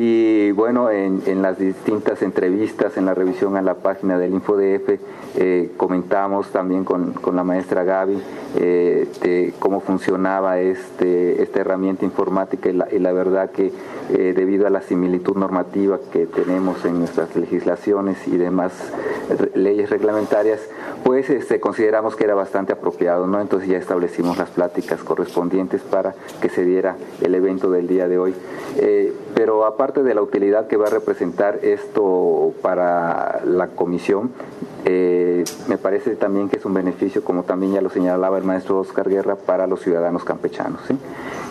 Y 0.05 0.51
bueno, 0.51 0.91
en, 0.91 1.43
las 1.43 1.61
distintas 1.61 2.23
entrevistas, 2.23 2.97
en 2.97 3.05
la 3.05 3.15
revisión 3.15 3.57
a 3.57 3.63
la 3.63 3.75
página 3.75 4.19
del 4.19 4.33
InfoDF, 4.33 4.99
eh, 5.37 5.71
comentamos 5.77 6.49
también 6.49 6.83
con, 6.83 7.13
con, 7.13 7.37
la 7.37 7.45
maestra 7.45 7.85
Gaby 7.85 8.21
eh, 8.57 9.07
de 9.23 9.55
cómo 9.61 9.79
funcionaba 9.79 10.59
este, 10.59 11.41
esta 11.41 11.61
herramienta 11.61 12.05
informática 12.05 12.69
y 12.69 12.73
la, 12.73 12.89
y 12.91 12.99
la 12.99 13.13
verdad 13.13 13.53
que 13.53 13.71
eh, 14.11 14.35
debido 14.37 14.67
a 14.67 14.71
la 14.71 14.83
similitud 14.83 15.37
normativa 15.37 16.01
que 16.13 16.27
tenemos 16.27 16.85
en 16.85 16.99
nuestras 16.99 17.37
legislaciones 17.37 18.27
y 18.27 18.37
demás 18.37 18.73
leyes 19.55 19.89
reglamentarias, 19.89 20.61
pues 21.05 21.31
este, 21.31 21.61
consideramos 21.61 22.17
que 22.17 22.25
era 22.25 22.35
bastante 22.35 22.73
apropiado, 22.73 23.27
¿no? 23.27 23.41
Entonces 23.41 23.69
ya 23.69 23.79
establecimos 23.79 24.37
las 24.37 24.51
pláticas 24.51 25.03
correspondientes 25.03 25.81
para 25.83 26.15
que 26.41 26.49
se 26.49 26.65
diera 26.65 26.97
el 27.21 27.35
evento 27.35 27.71
del 27.71 27.87
día 27.87 28.09
de 28.09 28.19
hoy. 28.19 28.35
Eh, 28.79 29.13
pero 29.35 29.65
aparte 29.65 29.92
de 30.01 30.15
la 30.15 30.23
utilidad 30.23 30.67
que 30.67 30.77
va 30.77 30.87
a 30.87 30.91
representar 30.91 31.61
esto 31.63 32.55
para 32.63 33.43
la 33.45 33.69
comisión, 33.69 34.31
eh, 34.85 35.45
me 35.69 35.79
parece 35.79 36.17
también 36.17 36.49
que 36.49 36.57
es 36.57 36.65
un 36.65 36.75
beneficio, 36.75 37.23
como 37.23 37.45
también 37.45 37.75
ya 37.75 37.81
lo 37.81 37.91
señalaba 37.91 38.39
el 38.39 38.45
maestro 38.45 38.81
Oscar 38.81 39.09
Guerra, 39.09 39.37
para 39.37 39.67
los 39.67 39.81
ciudadanos 39.81 40.25
campechanos. 40.25 40.81
¿sí? 40.89 40.97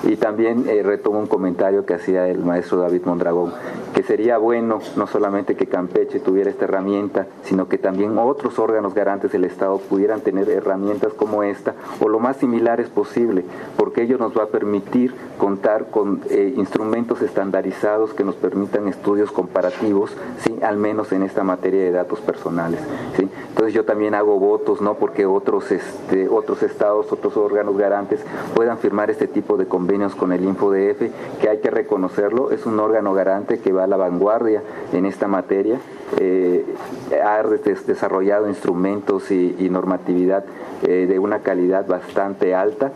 Y 0.03 0.17
también 0.17 0.67
eh, 0.67 0.83
retomo 0.83 1.19
un 1.19 1.27
comentario 1.27 1.85
que 1.85 1.93
hacía 1.93 2.27
el 2.27 2.39
maestro 2.39 2.79
David 2.79 3.03
Mondragón, 3.05 3.53
que 3.93 4.03
sería 4.03 4.37
bueno 4.37 4.79
no 4.95 5.07
solamente 5.07 5.55
que 5.55 5.67
Campeche 5.67 6.19
tuviera 6.19 6.49
esta 6.49 6.65
herramienta, 6.65 7.27
sino 7.43 7.69
que 7.69 7.77
también 7.77 8.17
otros 8.17 8.59
órganos 8.59 8.93
garantes 8.93 9.31
del 9.31 9.45
Estado 9.45 9.77
pudieran 9.77 10.21
tener 10.21 10.49
herramientas 10.49 11.13
como 11.13 11.43
esta 11.43 11.75
o 11.99 12.09
lo 12.09 12.19
más 12.19 12.37
similares 12.37 12.89
posible, 12.89 13.45
porque 13.77 14.03
ello 14.03 14.17
nos 14.17 14.37
va 14.37 14.43
a 14.43 14.47
permitir 14.47 15.13
contar 15.37 15.89
con 15.89 16.21
eh, 16.29 16.53
instrumentos 16.57 17.21
estandarizados 17.21 18.13
que 18.13 18.20
nos 18.23 18.35
permitan 18.35 18.87
estudios 18.87 19.31
comparativos. 19.31 20.11
Al 20.61 20.77
menos 20.77 21.11
en 21.11 21.23
esta 21.23 21.43
materia 21.43 21.83
de 21.83 21.91
datos 21.91 22.19
personales. 22.19 22.79
¿sí? 23.17 23.27
Entonces 23.49 23.73
yo 23.73 23.85
también 23.85 24.15
hago 24.15 24.39
votos, 24.39 24.81
¿no? 24.81 24.95
porque 24.95 25.25
otros, 25.25 25.71
este, 25.71 26.27
otros 26.27 26.63
estados, 26.63 27.11
otros 27.11 27.37
órganos 27.37 27.77
garantes 27.77 28.21
puedan 28.55 28.77
firmar 28.77 29.09
este 29.09 29.27
tipo 29.27 29.57
de 29.57 29.65
convenios 29.65 30.15
con 30.15 30.31
el 30.31 30.43
InfoDF, 30.43 31.39
que 31.39 31.49
hay 31.49 31.59
que 31.59 31.69
reconocerlo, 31.69 32.51
es 32.51 32.65
un 32.65 32.79
órgano 32.79 33.13
garante 33.13 33.59
que 33.59 33.71
va 33.71 33.83
a 33.83 33.87
la 33.87 33.97
vanguardia 33.97 34.61
en 34.93 35.05
esta 35.05 35.27
materia, 35.27 35.79
eh, 36.19 36.65
ha 37.23 37.41
desarrollado 37.43 38.49
instrumentos 38.49 39.31
y, 39.31 39.69
normatividad 39.71 40.43
eh, 40.83 41.05
de 41.07 41.19
una 41.19 41.39
calidad 41.39 41.87
bastante 41.87 42.53
alta, 42.53 42.91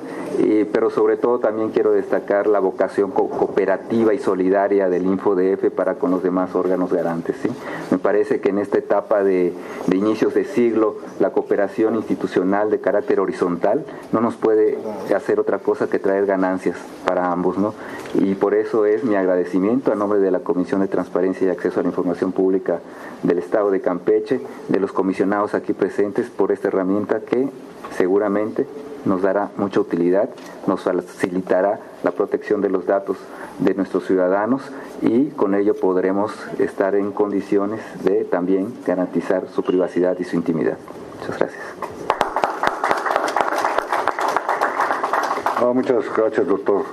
pero 0.73 0.89
sobre 0.89 1.15
todo 1.15 1.39
también 1.39 1.69
quiero 1.69 1.91
destacar 1.91 2.47
la 2.47 2.59
vocación 2.59 3.11
co 3.11 3.29
cooperativa 3.29 4.13
y 4.13 4.19
solidaria 4.19 4.89
del 4.89 5.05
InfoDF 5.05 5.71
para 5.73 5.95
con 5.95 6.11
los 6.11 6.23
demás 6.23 6.53
órganos 6.55 6.91
garantes. 6.91 7.37
¿sí? 7.41 7.49
Me 7.91 7.97
parece 7.97 8.39
que 8.39 8.49
en 8.49 8.59
esta 8.59 8.77
etapa 8.77 9.23
de, 9.23 9.53
inicios 9.91 10.33
de 10.33 10.45
siglo, 10.45 10.97
la 11.19 11.31
cooperación 11.31 11.95
institucional 11.95 12.69
de 12.69 12.79
carácter 12.79 13.19
horizontal 13.19 13.85
no 14.11 14.21
nos 14.21 14.35
puede 14.35 14.77
hacer 15.15 15.39
otra 15.39 15.59
cosa 15.59 15.87
que 15.87 15.99
traer 15.99 16.25
ganancias 16.25 16.77
para 17.05 17.31
ambos, 17.31 17.57
¿no? 17.57 17.73
Y 18.13 18.35
por 18.35 18.53
eso 18.53 18.85
es 18.85 19.03
mi 19.03 19.15
agradecimiento 19.15 19.91
a 19.91 19.95
nombre 19.95 20.19
de 20.19 20.31
la 20.31 20.39
Comisión 20.39 20.81
de 20.81 20.87
Transparencia 20.87 21.47
y 21.47 21.49
Acceso 21.49 21.79
a 21.79 21.83
la 21.83 21.89
Información 21.89 22.31
Pública 22.31 22.79
del 23.23 23.39
Estado 23.39 23.71
de 23.71 23.81
Campeche, 23.81 24.41
de 24.69 24.79
los 24.79 24.91
comisionados 24.91 25.53
aquí 25.53 25.73
presentes 25.73 26.29
por 26.29 26.51
esta 26.51 26.69
herramienta 26.69 27.19
que 27.19 27.49
seguramente 27.97 28.65
nos 29.05 29.21
dará 29.21 29.51
mucha 29.57 29.79
utilidad, 29.79 30.29
nos 30.67 30.81
facilitará 30.81 31.79
la 32.05 32.11
protección 32.11 32.61
de 32.61 32.69
los 32.69 32.85
datos 32.85 33.17
de 33.57 33.73
nuestros 33.73 34.05
ciudadanos 34.05 34.61
y 35.01 35.25
con 35.31 35.55
ello 35.55 35.73
podremos 35.73 36.31
estar 36.59 36.93
en 36.93 37.11
condiciones 37.11 37.81
de 38.03 38.25
también 38.25 38.71
garantizar 38.85 39.47
su 39.49 39.63
privacidad 39.63 40.15
y 40.19 40.23
su 40.23 40.35
intimidad. 40.35 40.77
Muchas 41.19 41.39
gracias. 41.39 41.63
No, 45.59 45.73
muchas 45.73 46.05
gracias, 46.15 46.47
doctor. 46.47 46.83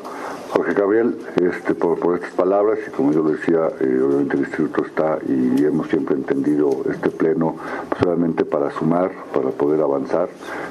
Jorge 0.53 0.75
Gabriel, 0.75 1.19
este, 1.37 1.75
por, 1.75 1.99
por, 1.99 2.15
estas 2.15 2.33
palabras, 2.33 2.79
y 2.87 2.91
como 2.91 3.13
yo 3.13 3.23
decía, 3.23 3.71
eh, 3.81 4.03
obviamente 4.03 4.37
el 4.37 4.45
Instituto 4.45 4.85
está 4.85 5.19
y 5.27 5.65
hemos 5.65 5.89
siempre 5.89 6.15
entendido 6.15 6.71
este 6.91 7.11
pleno 7.11 7.57
solamente 8.03 8.45
para 8.45 8.71
sumar, 8.71 9.13
para 9.33 9.51
poder 9.51 9.81
avanzar. 9.81 10.29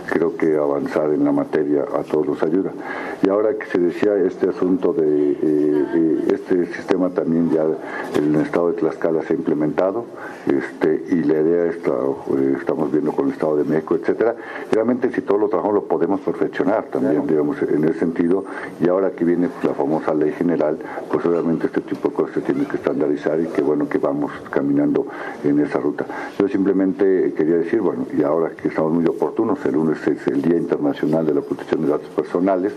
Creo 0.07 0.35
que 0.37 0.55
avanzar 0.55 1.09
en 1.11 1.25
la 1.25 1.31
materia 1.31 1.83
a 1.83 2.03
todos 2.03 2.27
nos 2.27 2.43
ayuda. 2.43 2.71
Y 3.23 3.29
ahora 3.29 3.53
que 3.53 3.65
se 3.67 3.77
decía 3.77 4.15
este 4.15 4.49
asunto 4.49 4.93
de 4.93 5.37
eh, 5.41 6.25
este 6.33 6.65
sistema 6.73 7.09
también 7.11 7.51
ya 7.51 7.63
en 8.17 8.35
el 8.35 8.41
estado 8.41 8.71
de 8.71 8.79
Tlaxcala 8.79 9.21
se 9.23 9.33
ha 9.33 9.35
implementado, 9.35 10.05
este, 10.47 11.03
y 11.09 11.23
la 11.23 11.35
idea 11.35 11.65
está, 11.67 11.91
eh, 11.91 12.55
estamos 12.59 12.91
viendo 12.91 13.11
con 13.11 13.27
el 13.27 13.33
estado 13.33 13.57
de 13.57 13.63
México, 13.63 13.95
etcétera. 13.95 14.35
Realmente 14.71 15.11
si 15.11 15.21
todo 15.21 15.37
lo 15.37 15.49
trabajamos 15.49 15.75
lo 15.75 15.83
podemos 15.83 16.19
perfeccionar 16.21 16.85
también, 16.85 17.27
digamos, 17.27 17.61
en 17.61 17.83
ese 17.85 17.99
sentido. 17.99 18.43
Y 18.79 18.87
ahora 18.87 19.11
que 19.11 19.23
viene 19.23 19.49
la 19.63 19.73
famosa 19.73 20.13
ley 20.15 20.31
general, 20.31 20.79
pues 21.11 21.23
obviamente 21.25 21.67
este 21.67 21.81
tipo 21.81 22.09
de 22.09 22.15
cosas 22.15 22.33
se 22.35 22.41
tienen 22.41 22.65
que 22.65 22.77
estandarizar 22.77 23.39
y 23.39 23.45
qué 23.47 23.61
bueno 23.61 23.87
que 23.87 23.99
vamos 23.99 24.31
caminando 24.49 25.05
en 25.43 25.59
esa 25.59 25.79
ruta. 25.79 26.05
Yo 26.39 26.47
simplemente 26.47 27.33
quería 27.37 27.57
decir, 27.57 27.81
bueno, 27.81 28.05
y 28.17 28.23
ahora 28.23 28.49
que 28.51 28.69
estamos 28.69 28.93
muy 28.93 29.05
oportunos, 29.05 29.63
el 29.65 29.73
lunes 29.73 30.05
es 30.07 30.25
el 30.27 30.41
Día 30.41 30.57
Internacional 30.57 31.25
de 31.25 31.35
la 31.35 31.41
Protección 31.41 31.83
de 31.83 31.89
Datos 31.89 32.09
Personales, 32.09 32.73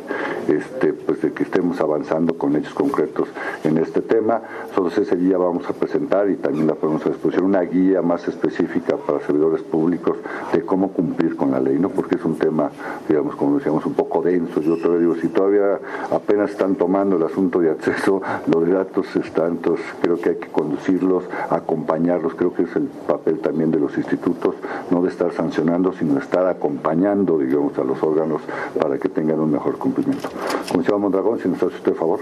este, 0.48 0.92
pues 0.92 1.22
de 1.22 1.32
que 1.32 1.44
estemos 1.44 1.80
avanzando 1.80 2.36
con 2.36 2.56
hechos 2.56 2.74
concretos 2.74 3.28
en 3.64 3.78
este 3.78 4.00
tema. 4.00 4.42
Nosotros 4.68 4.98
ese 4.98 5.16
día 5.16 5.38
vamos 5.38 5.68
a 5.68 5.72
presentar 5.72 6.28
y 6.30 6.36
también 6.36 6.66
la 6.66 6.74
ponemos 6.74 7.04
a 7.06 7.10
disposición 7.10 7.46
una 7.46 7.62
guía 7.62 8.02
más 8.02 8.26
específica 8.28 8.96
para 8.96 9.20
servidores 9.20 9.62
públicos 9.62 10.16
de 10.52 10.62
cómo 10.62 10.92
cumplir 10.92 11.36
con 11.36 11.50
la 11.50 11.60
ley, 11.60 11.78
¿no? 11.78 11.88
Porque 11.88 12.16
es 12.16 12.24
un 12.24 12.36
tema, 12.36 12.70
digamos, 13.08 13.36
como 13.36 13.56
decíamos, 13.56 13.84
un 13.86 13.94
poco 13.94 14.22
denso. 14.22 14.60
Yo 14.60 14.76
todavía 14.76 15.00
digo, 15.00 15.14
si 15.16 15.28
todavía 15.28 15.78
apenas 16.10 16.50
están 16.50 16.76
tomando 16.76 17.16
el 17.16 17.22
asunto 17.22 17.60
de 17.60 17.70
acceso, 17.70 18.22
los 18.46 18.68
datos 18.68 19.14
están, 19.16 19.52
entonces 19.52 19.84
creo 20.00 20.18
que 20.20 20.30
hay 20.30 20.36
que 20.36 20.48
conducirlos, 20.48 21.24
acompañarlos, 21.50 22.34
creo 22.34 22.54
que 22.54 22.62
es 22.62 22.76
el 22.76 22.84
papel 23.06 23.38
también 23.40 23.70
de 23.70 23.78
los 23.78 23.96
institutos, 23.96 24.54
no 24.90 25.02
de 25.02 25.08
estar 25.08 25.32
sancionando, 25.32 25.92
sino 25.92 26.14
de 26.14 26.20
estar 26.20 26.46
acompañando, 26.46 27.38
digamos, 27.38 27.78
a 27.78 27.84
los 27.84 28.02
órganos 28.02 28.42
para 28.80 28.98
que 28.98 29.08
tengan 29.08 29.40
un 29.40 29.52
mejor 29.52 29.78
cumplimiento. 29.78 30.23
Comisionado 30.70 30.98
Mondragón, 30.98 31.38
si 31.40 31.48
nos 31.48 31.62
hace 31.62 31.76
usted 31.76 31.94
favor. 31.94 32.20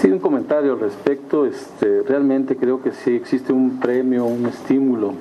Sí, 0.00 0.10
un 0.10 0.18
comentario 0.18 0.72
al 0.72 0.80
respecto. 0.80 1.46
Este, 1.46 2.02
realmente 2.02 2.56
creo 2.56 2.82
que 2.82 2.92
sí 2.92 3.14
existe 3.14 3.52
un 3.52 3.78
premio, 3.78 4.24
un 4.24 4.46
estímulo 4.46 5.12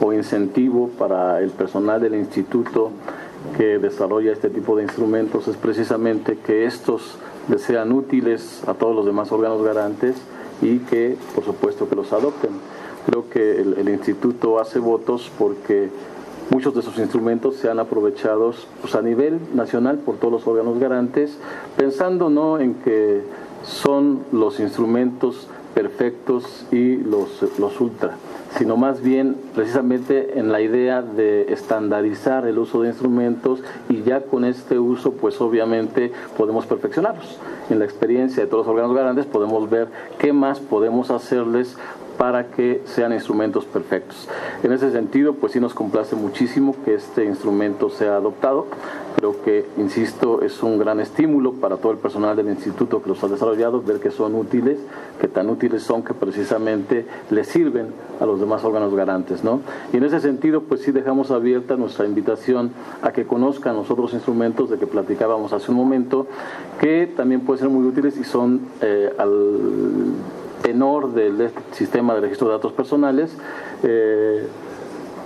o 0.00 0.12
incentivo 0.12 0.90
para 0.98 1.40
el 1.40 1.50
personal 1.50 2.00
del 2.00 2.14
instituto 2.14 2.90
que 3.56 3.78
desarrolla 3.78 4.32
este 4.32 4.50
tipo 4.50 4.76
de 4.76 4.82
instrumentos 4.82 5.48
es 5.48 5.56
precisamente 5.56 6.36
que 6.38 6.66
estos 6.66 7.16
sean 7.56 7.92
útiles 7.92 8.62
a 8.66 8.74
todos 8.74 8.94
los 8.94 9.06
demás 9.06 9.32
órganos 9.32 9.62
garantes 9.62 10.16
y 10.60 10.80
que, 10.80 11.16
por 11.34 11.44
supuesto, 11.44 11.88
que 11.88 11.96
los 11.96 12.12
adopten. 12.12 12.50
Creo 13.06 13.30
que 13.30 13.60
el 13.60 13.88
instituto 13.88 14.60
hace 14.60 14.78
votos 14.78 15.30
porque 15.38 15.88
muchos 16.50 16.74
de 16.74 16.82
sus 16.82 16.98
instrumentos 16.98 17.56
se 17.56 17.70
han 17.70 17.78
aprovechado 17.78 18.52
pues, 18.80 18.94
a 18.94 19.02
nivel 19.02 19.38
nacional 19.54 19.98
por 19.98 20.16
todos 20.16 20.32
los 20.32 20.46
órganos 20.46 20.78
garantes, 20.78 21.38
pensando 21.76 22.30
no 22.30 22.58
en 22.58 22.74
que 22.74 23.22
son 23.64 24.20
los 24.32 24.60
instrumentos 24.60 25.48
perfectos 25.74 26.66
y 26.72 26.96
los, 26.96 27.44
los 27.58 27.80
ultra, 27.80 28.16
sino 28.56 28.76
más 28.76 29.02
bien 29.02 29.36
precisamente 29.54 30.38
en 30.38 30.50
la 30.52 30.60
idea 30.60 31.02
de 31.02 31.52
estandarizar 31.52 32.46
el 32.46 32.58
uso 32.58 32.82
de 32.82 32.88
instrumentos 32.88 33.62
y 33.88 34.02
ya 34.02 34.20
con 34.22 34.44
este 34.44 34.78
uso 34.78 35.12
pues 35.12 35.40
obviamente 35.40 36.12
podemos 36.36 36.66
perfeccionarlos. 36.66 37.38
En 37.70 37.78
la 37.78 37.84
experiencia 37.84 38.42
de 38.42 38.48
todos 38.48 38.66
los 38.66 38.74
órganos 38.74 38.96
garantes 38.96 39.26
podemos 39.26 39.68
ver 39.68 39.88
qué 40.18 40.32
más 40.32 40.60
podemos 40.60 41.10
hacerles 41.10 41.76
para 42.18 42.48
que 42.50 42.82
sean 42.84 43.12
instrumentos 43.12 43.64
perfectos. 43.64 44.28
En 44.64 44.72
ese 44.72 44.90
sentido, 44.90 45.34
pues 45.34 45.52
sí 45.52 45.60
nos 45.60 45.72
complace 45.72 46.16
muchísimo 46.16 46.74
que 46.84 46.94
este 46.94 47.24
instrumento 47.24 47.88
sea 47.90 48.16
adoptado. 48.16 48.66
Creo 49.16 49.40
que, 49.42 49.66
insisto, 49.78 50.42
es 50.42 50.62
un 50.62 50.78
gran 50.78 50.98
estímulo 50.98 51.52
para 51.54 51.76
todo 51.76 51.92
el 51.92 51.98
personal 51.98 52.36
del 52.36 52.48
instituto 52.48 53.02
que 53.02 53.08
los 53.08 53.22
ha 53.22 53.28
desarrollado, 53.28 53.80
ver 53.82 54.00
que 54.00 54.10
son 54.10 54.34
útiles, 54.34 54.78
que 55.20 55.28
tan 55.28 55.48
útiles 55.48 55.82
son 55.84 56.02
que 56.02 56.12
precisamente 56.12 57.06
les 57.30 57.46
sirven 57.46 57.86
a 58.20 58.26
los 58.26 58.37
demás 58.40 58.64
órganos 58.64 58.94
garantes. 58.94 59.44
¿no? 59.44 59.60
Y 59.92 59.96
en 59.96 60.04
ese 60.04 60.20
sentido, 60.20 60.62
pues 60.62 60.82
sí 60.82 60.92
dejamos 60.92 61.30
abierta 61.30 61.76
nuestra 61.76 62.06
invitación 62.06 62.72
a 63.02 63.12
que 63.12 63.26
conozcan 63.26 63.76
los 63.76 63.90
otros 63.90 64.12
instrumentos 64.14 64.70
de 64.70 64.78
que 64.78 64.86
platicábamos 64.86 65.52
hace 65.52 65.70
un 65.70 65.76
momento, 65.76 66.26
que 66.80 67.06
también 67.06 67.42
pueden 67.42 67.60
ser 67.60 67.68
muy 67.68 67.86
útiles 67.86 68.16
y 68.16 68.24
son 68.24 68.60
eh, 68.80 69.12
al 69.18 70.14
tenor 70.62 71.12
del 71.14 71.50
sistema 71.72 72.14
de 72.14 72.20
registro 72.20 72.48
de 72.48 72.54
datos 72.54 72.72
personales 72.72 73.36
eh, 73.82 74.46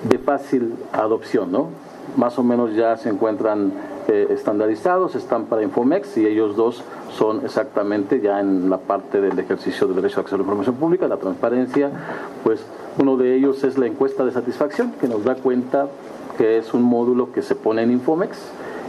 de 0.08 0.18
fácil 0.18 0.74
adopción, 0.92 1.52
¿no? 1.52 1.70
Más 2.16 2.38
o 2.38 2.42
menos 2.42 2.74
ya 2.74 2.96
se 2.96 3.08
encuentran 3.08 3.72
eh, 4.08 4.28
estandarizados, 4.30 5.14
están 5.14 5.46
para 5.46 5.62
Infomex 5.62 6.16
y 6.16 6.26
ellos 6.26 6.56
dos 6.56 6.82
son 7.12 7.44
exactamente 7.44 8.20
ya 8.20 8.40
en 8.40 8.70
la 8.70 8.78
parte 8.78 9.20
del 9.20 9.38
ejercicio 9.38 9.86
del 9.86 9.96
derecho 9.96 10.20
a 10.20 10.22
acceso 10.22 10.36
a 10.36 10.38
la 10.38 10.42
información 10.42 10.76
pública, 10.76 11.06
la 11.08 11.18
transparencia, 11.18 11.90
pues 12.42 12.64
uno 12.98 13.16
de 13.16 13.34
ellos 13.34 13.64
es 13.64 13.78
la 13.78 13.86
encuesta 13.86 14.24
de 14.24 14.32
satisfacción, 14.32 14.92
que 15.00 15.08
nos 15.08 15.24
da 15.24 15.34
cuenta 15.34 15.88
que 16.36 16.58
es 16.58 16.74
un 16.74 16.82
módulo 16.82 17.32
que 17.32 17.42
se 17.42 17.54
pone 17.54 17.82
en 17.82 17.92
Infomex 17.92 18.38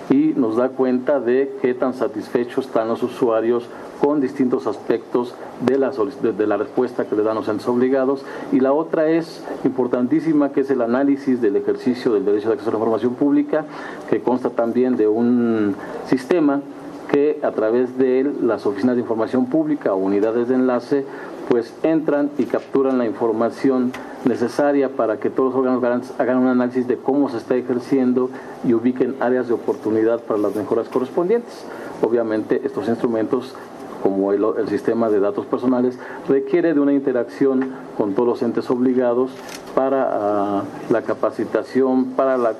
y 0.10 0.34
nos 0.36 0.58
da 0.58 0.70
cuenta 0.70 1.20
de 1.20 1.56
qué 1.62 1.74
tan 1.74 1.94
satisfechos 1.94 2.66
están 2.66 2.88
los 2.88 3.04
usuarios 3.04 3.68
con 4.02 4.20
distintos 4.20 4.68
aspectos 4.68 5.34
de 5.62 5.78
la, 5.78 5.92
de 5.92 6.48
la 6.48 6.58
respuesta 6.58 7.06
que 7.06 7.16
le 7.16 7.24
dan 7.24 7.36
los 7.36 7.48
entes 7.48 7.68
obligados. 7.68 8.26
Y 8.52 8.60
la 8.60 8.74
otra 8.74 9.08
es 9.08 9.44
importantísima, 9.64 10.52
que 10.52 10.62
es 10.62 10.70
el 10.72 10.82
análisis 10.82 11.42
del 11.42 11.56
ejercicio 11.56 12.14
del 12.14 12.26
derecho 12.26 12.50
de 12.50 12.56
acceso 12.56 12.70
a 12.70 12.74
la 12.74 12.80
información 12.80 13.16
pública, 13.16 13.66
que 14.10 14.22
consta 14.22 14.50
también 14.50 14.98
de 14.98 15.08
un 15.08 15.76
sistema 16.08 16.62
que 17.10 17.40
a 17.44 17.52
través 17.52 17.98
de 17.98 18.22
él 18.22 18.48
las 18.48 18.66
oficinas 18.66 18.96
de 18.96 19.02
información 19.02 19.46
pública 19.46 19.94
o 19.94 19.98
unidades 19.98 20.48
de 20.50 20.56
enlace 20.56 21.06
pues 21.50 21.74
entran 21.84 22.32
y 22.38 22.46
capturan 22.46 22.98
la 22.98 23.06
información 23.06 23.92
necesaria 24.26 24.90
para 24.90 25.20
que 25.20 25.30
todos 25.30 25.52
los 25.52 25.60
órganos 25.60 25.82
garantes 25.82 26.14
hagan 26.18 26.38
un 26.38 26.48
análisis 26.48 26.88
de 26.88 26.98
cómo 26.98 27.30
se 27.30 27.38
está 27.38 27.56
ejerciendo 27.56 28.30
y 28.66 28.74
ubiquen 28.74 29.16
áreas 29.20 29.48
de 29.48 29.54
oportunidad 29.54 30.22
para 30.22 30.40
las 30.40 30.56
mejoras 30.56 30.88
correspondientes. 30.90 31.66
Obviamente 32.02 32.62
estos 32.64 32.88
instrumentos 32.88 33.56
como 34.04 34.34
el, 34.34 34.68
sistema 34.68 35.10
de 35.10 35.22
datos 35.22 35.46
personales, 35.46 35.98
requiere 36.28 36.74
de 36.74 36.80
una 36.82 36.92
interacción 36.92 37.72
con 37.98 38.14
todos 38.14 38.28
los 38.28 38.42
entes 38.42 38.70
obligados 38.70 39.32
para 39.74 40.10
ah, 40.12 40.64
la 40.90 41.04
capacitación, 41.04 42.08
para 42.12 42.38
la, 42.38 42.54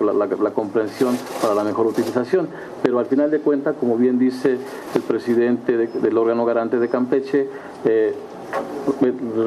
comprensión, 0.54 1.18
para 1.42 1.54
la 1.54 1.66
mejor 1.66 1.88
utilización. 1.88 2.48
Pero 2.82 2.98
al 2.98 3.08
final 3.08 3.30
de 3.30 3.42
cuentas, 3.42 3.76
como 3.78 3.98
bien 3.98 4.18
dice 4.18 4.58
el 4.96 5.02
presidente 5.02 5.76
del 5.76 6.18
órgano 6.18 6.46
garante 6.46 6.80
de 6.80 6.88
Campeche, 6.88 7.50
eh, 7.84 8.16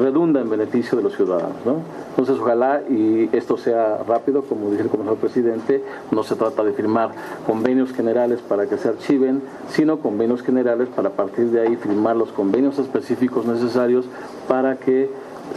redunda 0.01 0.41
en 0.41 0.49
beneficio 0.49 0.97
de 0.97 1.03
los 1.03 1.15
ciudadanos. 1.15 1.57
¿no? 1.65 1.81
Entonces, 2.09 2.37
ojalá 2.39 2.81
y 2.89 3.29
esto 3.31 3.57
sea 3.57 4.03
rápido, 4.07 4.43
como 4.43 4.71
dice 4.71 4.83
el 4.83 4.89
comisario 4.89 5.19
presidente, 5.19 5.83
no 6.11 6.23
se 6.23 6.35
trata 6.35 6.63
de 6.63 6.73
firmar 6.73 7.11
convenios 7.45 7.93
generales 7.93 8.41
para 8.41 8.67
que 8.67 8.77
se 8.77 8.89
archiven, 8.89 9.41
sino 9.69 9.99
convenios 9.99 10.41
generales 10.41 10.89
para 10.95 11.09
a 11.09 11.11
partir 11.11 11.51
de 11.51 11.61
ahí 11.61 11.75
firmar 11.75 12.15
los 12.15 12.31
convenios 12.31 12.79
específicos 12.79 13.45
necesarios 13.45 14.05
para 14.47 14.77
que 14.77 15.09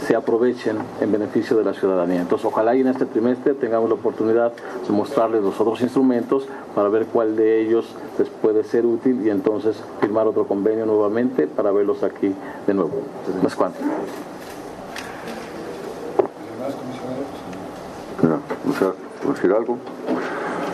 se 0.05 0.15
aprovechen 0.15 0.77
en 0.99 1.11
beneficio 1.11 1.57
de 1.57 1.63
la 1.63 1.73
ciudadanía. 1.73 2.21
Entonces, 2.21 2.45
ojalá 2.45 2.75
y 2.75 2.81
en 2.81 2.87
este 2.87 3.05
trimestre 3.05 3.53
tengamos 3.53 3.89
la 3.89 3.95
oportunidad 3.95 4.51
de 4.51 4.93
mostrarles 4.93 5.43
los 5.43 5.59
otros 5.59 5.81
instrumentos 5.81 6.47
para 6.75 6.89
ver 6.89 7.05
cuál 7.05 7.35
de 7.35 7.61
ellos 7.61 7.95
les 8.17 8.29
puede 8.29 8.63
ser 8.63 8.85
útil 8.85 9.25
y 9.25 9.29
entonces 9.29 9.77
firmar 9.99 10.27
otro 10.27 10.45
convenio 10.47 10.85
nuevamente 10.85 11.47
para 11.47 11.71
verlos 11.71 12.03
aquí 12.03 12.33
de 12.67 12.73
nuevo. 12.73 13.01
¿Más 13.43 13.55
cuánto? 13.55 13.79
decir 19.33 19.51
algo? 19.51 19.77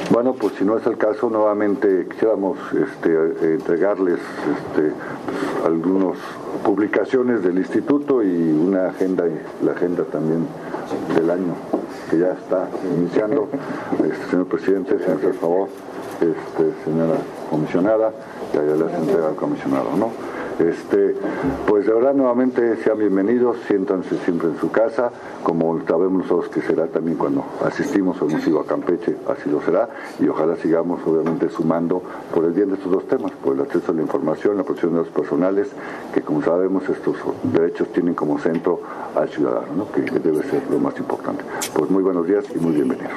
Bueno, 0.10 0.34
pues 0.34 0.54
si 0.54 0.64
no 0.64 0.78
es 0.78 0.86
el 0.88 0.98
caso, 0.98 1.30
nuevamente 1.30 2.08
quisiéramos 2.10 2.58
este, 2.72 3.54
entregarles 3.54 4.20
este, 4.20 4.94
pues, 5.26 5.66
algunas 5.66 6.18
publicaciones 6.64 7.44
del 7.44 7.58
instituto 7.58 8.24
y 8.24 8.52
una 8.52 8.88
agenda, 8.88 9.26
la 9.64 9.74
agenda 9.74 10.06
también 10.06 10.48
del 11.14 11.30
año 11.30 11.54
que 12.10 12.20
ya 12.20 12.32
está 12.32 12.70
iniciando. 12.98 13.50
Este, 14.04 14.30
señor 14.32 14.46
presidente, 14.48 14.98
si 14.98 15.34
favor, 15.34 15.68
este, 16.22 16.84
señora 16.86 17.18
comisionada, 17.50 18.12
ya, 18.54 18.64
ya 18.64 18.76
les 18.76 18.94
entrega 18.94 19.28
al 19.28 19.36
comisionado, 19.36 19.90
¿no? 19.98 20.37
Este, 20.60 21.16
pues 21.68 21.86
de 21.86 21.94
verdad 21.94 22.16
nuevamente 22.16 22.78
sean 22.84 22.98
bienvenidos, 22.98 23.58
siéntanse 23.68 24.18
siempre 24.26 24.48
en 24.48 24.58
su 24.58 24.72
casa, 24.72 25.12
como 25.44 25.80
sabemos 25.86 26.24
nosotros 26.24 26.50
que 26.50 26.62
será 26.62 26.88
también 26.88 27.16
cuando 27.16 27.46
asistimos 27.64 28.20
o 28.22 28.28
hemos 28.28 28.46
ido 28.48 28.60
a 28.60 28.66
Campeche, 28.66 29.16
así 29.28 29.52
lo 29.52 29.62
será, 29.62 29.88
y 30.20 30.28
ojalá 30.28 30.56
sigamos 30.56 31.00
obviamente 31.06 31.50
sumando 31.50 32.02
por 32.34 32.44
el 32.46 32.54
bien 32.54 32.70
de 32.70 32.76
estos 32.76 32.92
dos 32.92 33.08
temas, 33.08 33.32
por 33.44 33.54
el 33.54 33.62
acceso 33.62 33.92
a 33.92 33.96
la 33.96 34.02
información, 34.02 34.58
la 34.58 34.64
protección 34.64 34.94
de 34.94 35.00
los 35.00 35.10
personales, 35.10 35.68
que 36.12 36.22
como 36.22 36.42
sabemos 36.42 36.90
estos 36.90 37.16
derechos 37.44 37.90
tienen 37.94 38.16
como 38.16 38.40
centro 38.40 38.82
al 39.16 39.30
ciudadano, 39.30 39.88
que 39.94 40.02
debe 40.02 40.42
ser 40.44 40.64
lo 40.72 40.80
más 40.80 40.98
importante. 40.98 41.44
Pues 41.76 41.92
muy 41.92 42.02
buenos 42.02 42.26
días 42.26 42.46
y 42.56 42.58
muy 42.58 42.74
bienvenidos. 42.74 43.13